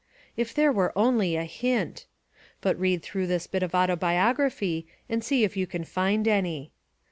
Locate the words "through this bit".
3.03-3.61